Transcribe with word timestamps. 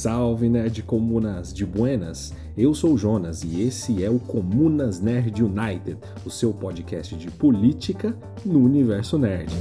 Salve 0.00 0.48
Nerd 0.48 0.82
Comunas 0.84 1.52
de 1.52 1.66
Buenas! 1.66 2.32
Eu 2.56 2.72
sou 2.72 2.96
Jonas 2.96 3.44
e 3.44 3.60
esse 3.60 4.02
é 4.02 4.08
o 4.08 4.18
Comunas 4.18 4.98
Nerd 4.98 5.44
United, 5.44 5.98
o 6.24 6.30
seu 6.30 6.54
podcast 6.54 7.14
de 7.14 7.30
política 7.30 8.16
no 8.42 8.64
universo 8.64 9.18
nerd. 9.18 9.52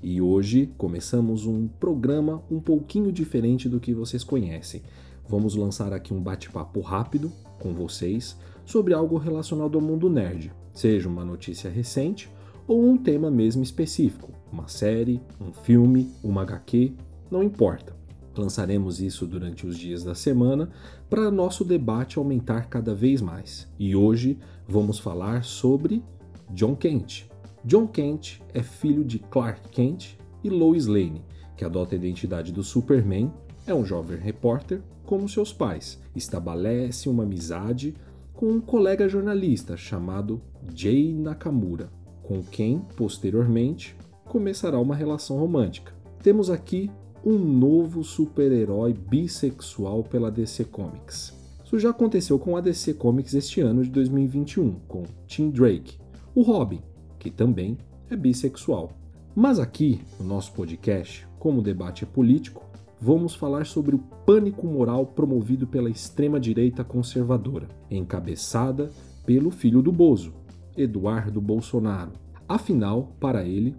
E 0.00 0.22
hoje 0.22 0.72
começamos 0.78 1.46
um 1.46 1.66
programa 1.66 2.44
um 2.48 2.60
pouquinho 2.60 3.10
diferente 3.10 3.68
do 3.68 3.80
que 3.80 3.92
vocês 3.92 4.22
conhecem. 4.22 4.82
Vamos 5.28 5.56
lançar 5.56 5.92
aqui 5.92 6.14
um 6.14 6.22
bate-papo 6.22 6.80
rápido 6.80 7.32
com 7.58 7.74
vocês 7.74 8.38
sobre 8.64 8.94
algo 8.94 9.18
relacionado 9.18 9.76
ao 9.76 9.82
mundo 9.82 10.08
nerd, 10.08 10.52
seja 10.72 11.08
uma 11.08 11.24
notícia 11.24 11.68
recente 11.68 12.30
ou 12.68 12.84
um 12.84 12.98
tema 12.98 13.30
mesmo 13.30 13.62
específico, 13.62 14.30
uma 14.52 14.68
série, 14.68 15.22
um 15.40 15.50
filme, 15.50 16.12
uma 16.22 16.42
HQ, 16.42 16.92
não 17.30 17.42
importa. 17.42 17.96
Lançaremos 18.36 19.00
isso 19.00 19.26
durante 19.26 19.66
os 19.66 19.76
dias 19.76 20.04
da 20.04 20.14
semana 20.14 20.70
para 21.08 21.30
nosso 21.30 21.64
debate 21.64 22.18
aumentar 22.18 22.68
cada 22.68 22.94
vez 22.94 23.22
mais. 23.22 23.66
E 23.78 23.96
hoje 23.96 24.38
vamos 24.68 24.98
falar 24.98 25.42
sobre 25.42 26.04
John 26.50 26.76
Kent. 26.76 27.26
John 27.64 27.86
Kent 27.86 28.40
é 28.52 28.62
filho 28.62 29.02
de 29.02 29.18
Clark 29.18 29.70
Kent 29.70 30.18
e 30.44 30.50
Lois 30.50 30.86
Lane, 30.86 31.24
que 31.56 31.64
adota 31.64 31.94
a 31.94 31.98
identidade 31.98 32.52
do 32.52 32.62
Superman, 32.62 33.32
é 33.66 33.74
um 33.74 33.84
jovem 33.84 34.18
repórter 34.18 34.82
como 35.04 35.28
seus 35.28 35.52
pais, 35.52 35.98
estabelece 36.14 37.08
uma 37.08 37.22
amizade 37.22 37.94
com 38.34 38.46
um 38.46 38.60
colega 38.60 39.08
jornalista 39.08 39.76
chamado 39.76 40.40
Jay 40.74 41.12
Nakamura 41.12 41.97
com 42.28 42.42
quem, 42.42 42.82
posteriormente, 42.94 43.96
começará 44.26 44.78
uma 44.78 44.94
relação 44.94 45.38
romântica. 45.38 45.94
Temos 46.22 46.50
aqui 46.50 46.90
um 47.24 47.38
novo 47.38 48.04
super-herói 48.04 48.92
bissexual 48.92 50.04
pela 50.04 50.30
DC 50.30 50.66
Comics. 50.66 51.34
Isso 51.64 51.78
já 51.78 51.88
aconteceu 51.88 52.38
com 52.38 52.54
a 52.54 52.60
DC 52.60 52.94
Comics 52.94 53.32
este 53.32 53.62
ano 53.62 53.82
de 53.82 53.88
2021, 53.88 54.72
com 54.86 55.04
Tim 55.26 55.48
Drake, 55.48 55.96
o 56.34 56.42
Robin, 56.42 56.82
que 57.18 57.30
também 57.30 57.78
é 58.10 58.16
bissexual. 58.16 58.92
Mas 59.34 59.58
aqui, 59.58 60.02
no 60.20 60.26
nosso 60.26 60.52
podcast, 60.52 61.26
como 61.38 61.60
o 61.60 61.62
debate 61.62 62.04
é 62.04 62.06
político, 62.06 62.62
vamos 63.00 63.34
falar 63.34 63.64
sobre 63.64 63.94
o 63.94 64.00
pânico 64.26 64.66
moral 64.66 65.06
promovido 65.06 65.66
pela 65.66 65.88
extrema-direita 65.88 66.84
conservadora, 66.84 67.68
encabeçada 67.90 68.90
pelo 69.24 69.50
filho 69.50 69.80
do 69.80 69.92
Bozo, 69.92 70.34
Eduardo 70.78 71.40
Bolsonaro. 71.40 72.12
Afinal, 72.48 73.12
para 73.20 73.44
ele, 73.44 73.74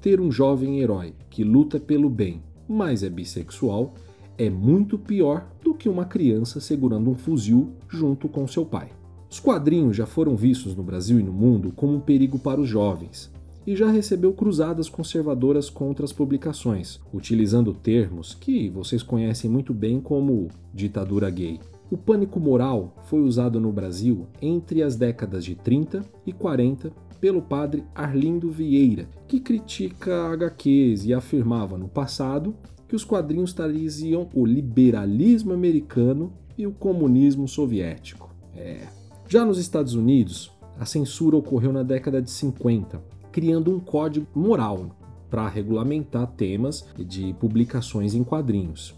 ter 0.00 0.20
um 0.20 0.30
jovem 0.30 0.80
herói 0.80 1.14
que 1.28 1.42
luta 1.42 1.80
pelo 1.80 2.08
bem, 2.08 2.42
mas 2.68 3.02
é 3.02 3.10
bissexual, 3.10 3.94
é 4.38 4.48
muito 4.48 4.98
pior 4.98 5.46
do 5.62 5.74
que 5.74 5.88
uma 5.88 6.04
criança 6.04 6.60
segurando 6.60 7.10
um 7.10 7.14
fuzil 7.14 7.72
junto 7.88 8.28
com 8.28 8.46
seu 8.46 8.64
pai. 8.64 8.90
Os 9.30 9.40
quadrinhos 9.40 9.96
já 9.96 10.06
foram 10.06 10.36
vistos 10.36 10.76
no 10.76 10.82
Brasil 10.82 11.18
e 11.18 11.22
no 11.22 11.32
mundo 11.32 11.72
como 11.72 11.94
um 11.94 12.00
perigo 12.00 12.38
para 12.38 12.60
os 12.60 12.68
jovens, 12.68 13.32
e 13.66 13.74
já 13.74 13.90
recebeu 13.90 14.32
cruzadas 14.32 14.88
conservadoras 14.88 15.70
contra 15.70 16.04
as 16.04 16.12
publicações, 16.12 17.00
utilizando 17.12 17.72
termos 17.72 18.34
que 18.34 18.68
vocês 18.68 19.02
conhecem 19.02 19.50
muito 19.50 19.72
bem 19.72 20.00
como 20.00 20.48
ditadura 20.72 21.30
gay. 21.30 21.58
O 21.94 21.96
pânico 21.96 22.40
moral 22.40 22.92
foi 23.04 23.20
usado 23.20 23.60
no 23.60 23.70
Brasil 23.70 24.26
entre 24.42 24.82
as 24.82 24.96
décadas 24.96 25.44
de 25.44 25.54
30 25.54 26.04
e 26.26 26.32
40 26.32 26.90
pelo 27.20 27.40
padre 27.40 27.84
Arlindo 27.94 28.50
Vieira, 28.50 29.08
que 29.28 29.38
critica 29.38 30.32
HQs 30.32 31.04
e 31.04 31.14
afirmava 31.14 31.78
no 31.78 31.86
passado 31.86 32.56
que 32.88 32.96
os 32.96 33.04
quadrinhos 33.04 33.52
traziam 33.52 34.28
o 34.34 34.44
liberalismo 34.44 35.52
americano 35.52 36.32
e 36.58 36.66
o 36.66 36.72
comunismo 36.72 37.46
soviético. 37.46 38.28
É. 38.56 38.88
Já 39.28 39.44
nos 39.44 39.58
Estados 39.58 39.94
Unidos, 39.94 40.50
a 40.76 40.84
censura 40.84 41.36
ocorreu 41.36 41.72
na 41.72 41.84
década 41.84 42.20
de 42.20 42.28
50, 42.28 43.00
criando 43.30 43.70
um 43.70 43.78
código 43.78 44.26
moral 44.34 44.96
para 45.30 45.48
regulamentar 45.48 46.26
temas 46.32 46.88
de 46.98 47.32
publicações 47.34 48.16
em 48.16 48.24
quadrinhos. 48.24 48.96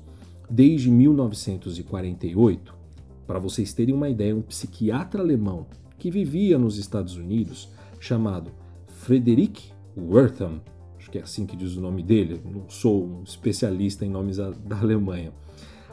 Desde 0.48 0.90
1948, 0.90 2.75
para 3.26 3.38
vocês 3.38 3.72
terem 3.72 3.94
uma 3.94 4.08
ideia, 4.08 4.36
um 4.36 4.42
psiquiatra 4.42 5.22
alemão 5.22 5.66
que 5.98 6.10
vivia 6.10 6.58
nos 6.58 6.78
Estados 6.78 7.16
Unidos, 7.16 7.68
chamado 7.98 8.50
Frederick 8.86 9.70
Wertham, 9.96 10.60
acho 10.98 11.10
que 11.10 11.18
é 11.18 11.22
assim 11.22 11.46
que 11.46 11.56
diz 11.56 11.76
o 11.76 11.80
nome 11.80 12.02
dele, 12.02 12.40
não 12.44 12.68
sou 12.68 13.04
um 13.04 13.22
especialista 13.22 14.04
em 14.04 14.10
nomes 14.10 14.36
da 14.36 14.78
Alemanha, 14.78 15.32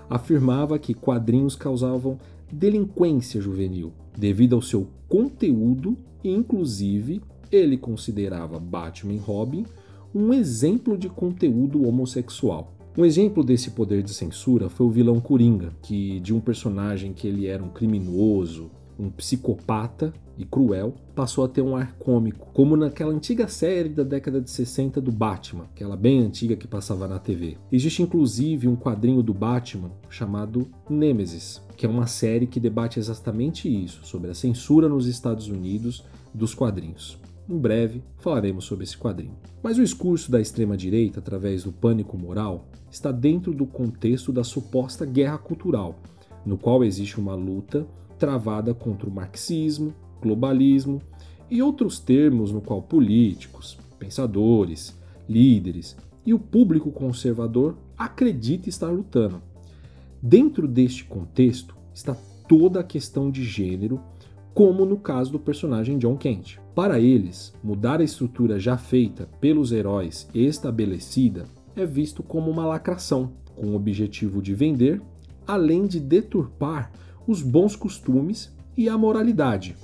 afirmava 0.09 0.77
que 0.77 0.93
quadrinhos 0.93 1.55
causavam 1.55 2.17
delinquência 2.51 3.41
juvenil 3.41 3.93
devido 4.17 4.55
ao 4.55 4.61
seu 4.61 4.87
conteúdo 5.07 5.97
e, 6.23 6.29
inclusive, 6.29 7.21
ele 7.51 7.77
considerava 7.77 8.59
Batman 8.59 9.13
e 9.13 9.17
Robin 9.17 9.65
um 10.13 10.33
exemplo 10.33 10.97
de 10.97 11.09
conteúdo 11.09 11.87
homossexual. 11.87 12.71
Um 12.95 13.03
exemplo 13.03 13.43
desse 13.43 13.71
poder 13.71 14.03
de 14.03 14.13
censura 14.13 14.69
foi 14.69 14.85
o 14.85 14.91
vilão 14.91 15.19
Coringa, 15.19 15.73
que 15.81 16.19
de 16.19 16.31
um 16.31 16.39
personagem 16.39 17.11
que 17.11 17.27
ele 17.27 17.47
era 17.47 17.63
um 17.63 17.69
criminoso, 17.69 18.69
um 18.99 19.09
psicopata 19.09 20.13
e 20.37 20.45
cruel, 20.45 20.93
passou 21.15 21.43
a 21.43 21.47
ter 21.47 21.63
um 21.63 21.75
ar 21.75 21.95
cômico, 21.97 22.51
como 22.53 22.77
naquela 22.77 23.11
antiga 23.11 23.47
série 23.47 23.89
da 23.89 24.03
década 24.03 24.39
de 24.39 24.51
60 24.51 25.01
do 25.01 25.11
Batman, 25.11 25.63
aquela 25.73 25.97
bem 25.97 26.21
antiga 26.21 26.55
que 26.55 26.67
passava 26.67 27.07
na 27.07 27.17
TV. 27.17 27.57
Existe 27.71 28.03
inclusive 28.03 28.67
um 28.67 28.75
quadrinho 28.75 29.23
do 29.23 29.33
Batman 29.33 29.89
chamado 30.07 30.67
Nemesis, 30.87 31.63
que 31.75 31.87
é 31.87 31.89
uma 31.89 32.05
série 32.05 32.45
que 32.45 32.59
debate 32.59 32.99
exatamente 32.99 33.67
isso, 33.67 34.05
sobre 34.05 34.29
a 34.29 34.35
censura 34.35 34.87
nos 34.87 35.07
Estados 35.07 35.47
Unidos 35.47 36.05
dos 36.31 36.53
quadrinhos. 36.53 37.17
Em 37.47 37.57
breve 37.57 38.01
falaremos 38.19 38.65
sobre 38.65 38.83
esse 38.83 38.97
quadrinho. 38.97 39.35
Mas 39.61 39.77
o 39.77 39.81
discurso 39.81 40.31
da 40.31 40.39
extrema-direita, 40.39 41.19
através 41.19 41.63
do 41.63 41.71
pânico 41.71 42.17
moral, 42.17 42.67
está 42.89 43.11
dentro 43.11 43.53
do 43.53 43.65
contexto 43.65 44.31
da 44.31 44.43
suposta 44.43 45.05
guerra 45.05 45.37
cultural, 45.37 45.99
no 46.45 46.57
qual 46.57 46.83
existe 46.83 47.19
uma 47.19 47.35
luta 47.35 47.85
travada 48.17 48.73
contra 48.73 49.09
o 49.09 49.11
marxismo, 49.11 49.93
globalismo 50.21 51.01
e 51.51 51.61
outros 51.61 51.99
termos 51.99 52.51
no 52.51 52.61
qual 52.61 52.81
políticos, 52.81 53.77
pensadores, 53.99 54.97
líderes 55.27 55.97
e 56.25 56.33
o 56.33 56.39
público 56.39 56.91
conservador 56.91 57.77
acredita 57.97 58.69
estar 58.69 58.89
lutando. 58.89 59.41
Dentro 60.21 60.67
deste 60.67 61.03
contexto 61.03 61.75
está 61.93 62.15
toda 62.47 62.79
a 62.79 62.83
questão 62.83 63.29
de 63.29 63.43
gênero 63.43 63.99
como 64.53 64.85
no 64.85 64.97
caso 64.97 65.31
do 65.31 65.39
personagem 65.39 65.97
John 65.97 66.15
Kent. 66.15 66.59
Para 66.75 66.99
eles, 66.99 67.53
mudar 67.63 67.99
a 67.99 68.03
estrutura 68.03 68.59
já 68.59 68.77
feita 68.77 69.27
pelos 69.41 69.71
heróis 69.71 70.27
e 70.33 70.45
estabelecida 70.45 71.45
é 71.75 71.85
visto 71.85 72.21
como 72.21 72.51
uma 72.51 72.65
lacração, 72.65 73.31
com 73.55 73.67
o 73.67 73.75
objetivo 73.75 74.41
de 74.41 74.53
vender, 74.53 75.01
além 75.47 75.87
de 75.87 75.99
deturpar 75.99 76.91
os 77.27 77.41
bons 77.41 77.75
costumes 77.75 78.55
e 78.77 78.87
a 78.87 78.97
moralidade. 78.97 79.75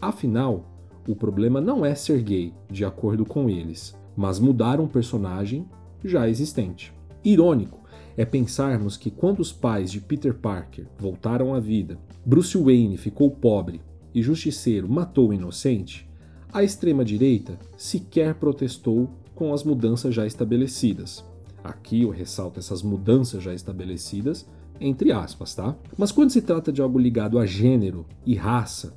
Afinal, 0.00 0.70
o 1.06 1.14
problema 1.14 1.60
não 1.60 1.84
é 1.84 1.94
ser 1.94 2.22
gay, 2.22 2.52
de 2.70 2.84
acordo 2.84 3.26
com 3.26 3.48
eles, 3.48 3.94
mas 4.16 4.38
mudar 4.38 4.80
um 4.80 4.86
personagem 4.86 5.66
já 6.02 6.28
existente. 6.28 6.94
Irônico 7.22 7.84
é 8.16 8.24
pensarmos 8.24 8.96
que 8.96 9.10
quando 9.10 9.40
os 9.40 9.52
pais 9.52 9.90
de 9.90 10.00
Peter 10.00 10.34
Parker 10.34 10.86
voltaram 10.98 11.54
à 11.54 11.60
vida, 11.60 11.98
Bruce 12.24 12.56
Wayne 12.56 12.96
ficou 12.96 13.30
pobre 13.30 13.80
e 14.14 14.22
Justiceiro 14.22 14.88
matou 14.88 15.30
o 15.30 15.34
inocente, 15.34 16.08
a 16.54 16.62
extrema-direita 16.62 17.58
sequer 17.76 18.34
protestou 18.36 19.10
com 19.34 19.52
as 19.52 19.64
mudanças 19.64 20.14
já 20.14 20.24
estabelecidas. 20.24 21.24
Aqui 21.64 22.02
eu 22.02 22.10
ressalto 22.10 22.60
essas 22.60 22.80
mudanças 22.80 23.42
já 23.42 23.52
estabelecidas, 23.52 24.46
entre 24.80 25.10
aspas, 25.10 25.54
tá? 25.54 25.74
Mas 25.98 26.12
quando 26.12 26.30
se 26.30 26.40
trata 26.40 26.70
de 26.70 26.80
algo 26.80 26.96
ligado 26.96 27.40
a 27.40 27.46
gênero 27.46 28.06
e 28.24 28.36
raça, 28.36 28.94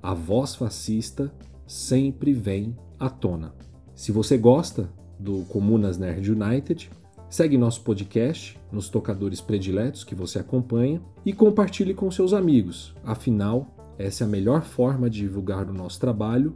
a 0.00 0.14
voz 0.14 0.54
fascista 0.54 1.32
sempre 1.66 2.32
vem 2.32 2.76
à 2.98 3.10
tona. 3.10 3.54
Se 3.92 4.12
você 4.12 4.38
gosta 4.38 4.88
do 5.18 5.44
Comunas 5.48 5.98
Nerd 5.98 6.30
United, 6.30 6.90
segue 7.28 7.58
nosso 7.58 7.82
podcast 7.82 8.56
nos 8.70 8.88
tocadores 8.88 9.40
prediletos 9.40 10.04
que 10.04 10.14
você 10.14 10.38
acompanha 10.38 11.02
e 11.26 11.32
compartilhe 11.32 11.92
com 11.92 12.10
seus 12.10 12.32
amigos. 12.32 12.94
Afinal, 13.04 13.66
essa 14.00 14.24
é 14.24 14.26
a 14.26 14.30
melhor 14.30 14.62
forma 14.62 15.10
de 15.10 15.20
divulgar 15.20 15.68
o 15.68 15.74
nosso 15.74 16.00
trabalho 16.00 16.54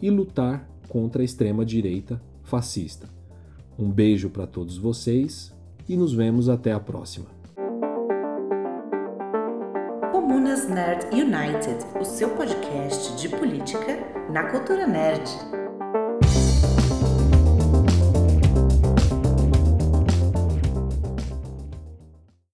e 0.00 0.10
lutar 0.10 0.68
contra 0.88 1.22
a 1.22 1.24
extrema 1.24 1.64
direita 1.64 2.20
fascista. 2.42 3.08
Um 3.78 3.90
beijo 3.90 4.30
para 4.30 4.46
todos 4.46 4.78
vocês 4.78 5.54
e 5.88 5.96
nos 5.96 6.12
vemos 6.12 6.48
até 6.48 6.72
a 6.72 6.80
próxima. 6.80 7.26
Comunas 10.10 10.68
Nerd 10.68 11.06
United, 11.12 11.84
o 12.00 12.04
seu 12.04 12.30
podcast 12.30 13.16
de 13.16 13.28
política 13.28 13.98
na 14.32 14.44
cultura 14.50 14.86
nerd. 14.86 15.28